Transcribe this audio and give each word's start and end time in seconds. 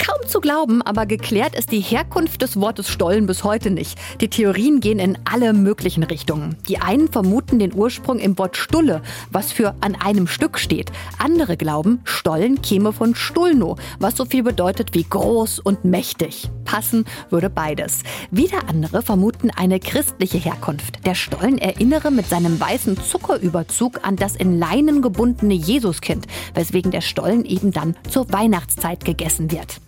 Kaum 0.00 0.26
zu 0.26 0.40
glauben, 0.40 0.80
aber 0.80 1.04
geklärt 1.04 1.54
ist 1.54 1.72
die 1.72 1.80
Herkunft 1.80 2.40
des 2.40 2.58
Wortes 2.58 2.88
Stollen 2.88 3.26
bis 3.26 3.44
heute 3.44 3.70
nicht. 3.70 3.98
Die 4.22 4.28
Theorien 4.28 4.80
gehen 4.80 4.98
in 4.98 5.18
alle 5.30 5.52
möglichen 5.52 6.02
Richtungen. 6.02 6.56
Die 6.68 6.78
einen 6.78 7.12
vermuten 7.12 7.58
den 7.58 7.74
Ursprung 7.74 8.18
im 8.18 8.38
Wort 8.38 8.56
Stulle, 8.56 9.02
was 9.30 9.52
für 9.52 9.74
an 9.82 9.94
einem 9.96 10.26
Stück 10.26 10.58
steht. 10.58 10.90
Andere 11.18 11.58
glauben, 11.58 12.00
Stollen 12.04 12.62
käme 12.62 12.94
von 12.94 13.14
Stulno, 13.14 13.76
was 13.98 14.16
so 14.16 14.24
viel 14.24 14.42
bedeutet 14.42 14.94
wie 14.94 15.04
groß 15.04 15.58
und 15.58 15.84
mächtig. 15.84 16.48
Passen 16.64 17.04
würde 17.28 17.50
beides. 17.50 18.02
Wieder 18.30 18.68
andere 18.68 19.02
vermuten 19.02 19.50
eine 19.50 19.80
christliche 19.80 20.38
Herkunft. 20.38 21.04
Der 21.04 21.14
Stollen 21.14 21.58
erinnere 21.58 22.10
mit 22.10 22.26
seinem 22.26 22.58
weißen 22.58 22.96
Zuckerüberzug 23.02 24.00
an 24.02 24.16
das 24.16 24.34
in 24.36 24.58
Leinen 24.58 25.02
gebundene 25.02 25.54
Jesuskind, 25.54 26.26
weswegen 26.54 26.90
der 26.90 27.02
Stollen 27.02 27.44
eben 27.44 27.72
dann 27.72 27.96
zur 28.08 28.32
Weihnachtszeit 28.32 29.04
gegessen 29.04 29.50
wird. 29.50 29.78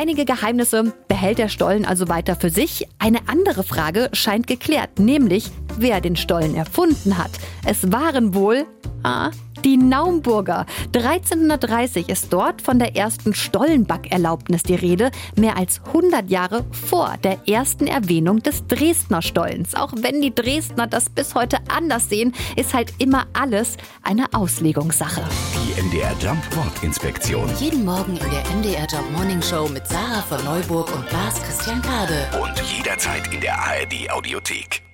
Einige 0.00 0.24
Geheimnisse 0.24 0.94
behält 1.08 1.38
der 1.38 1.48
Stollen 1.48 1.84
also 1.84 2.08
weiter 2.08 2.36
für 2.36 2.50
sich. 2.50 2.86
Eine 3.00 3.18
andere 3.26 3.64
Frage 3.64 4.10
scheint 4.12 4.46
geklärt, 4.46 5.00
nämlich 5.00 5.50
wer 5.76 6.00
den 6.00 6.14
Stollen 6.14 6.54
erfunden 6.54 7.18
hat. 7.18 7.32
Es 7.66 7.90
waren 7.90 8.32
wohl 8.32 8.64
ah, 9.02 9.32
die 9.64 9.76
Naumburger. 9.76 10.66
1330 10.94 12.08
ist 12.08 12.32
dort 12.32 12.62
von 12.62 12.78
der 12.78 12.96
ersten 12.96 13.34
Stollenbackerlaubnis 13.34 14.62
die 14.62 14.74
Rede, 14.74 15.10
mehr 15.36 15.56
als 15.56 15.80
100 15.86 16.30
Jahre 16.30 16.64
vor 16.70 17.14
der 17.22 17.48
ersten 17.48 17.86
Erwähnung 17.86 18.42
des 18.42 18.66
Dresdner 18.66 19.22
Stollens. 19.22 19.74
Auch 19.74 19.92
wenn 19.96 20.20
die 20.20 20.34
Dresdner 20.34 20.86
das 20.86 21.10
bis 21.10 21.34
heute 21.34 21.58
anders 21.68 22.08
sehen, 22.08 22.34
ist 22.56 22.74
halt 22.74 22.92
immer 22.98 23.26
alles 23.32 23.76
eine 24.02 24.32
Auslegungssache. 24.32 25.22
Die 25.54 25.82
MDR 25.82 26.14
Jump 26.20 26.56
Wortinspektion. 26.56 27.48
Jeden 27.58 27.84
Morgen 27.84 28.16
in 28.16 28.30
der 28.30 28.44
MDR 28.56 28.86
Job 28.86 29.04
Morning 29.12 29.42
Show 29.42 29.68
mit 29.68 29.86
Sarah 29.86 30.22
von 30.22 30.42
Neuburg 30.44 30.94
und 30.94 31.10
Lars 31.12 31.42
Christian 31.42 31.82
Kade. 31.82 32.26
Und 32.42 32.60
jederzeit 32.76 33.32
in 33.32 33.40
der 33.40 33.58
ARD 33.58 34.10
Audiothek. 34.10 34.87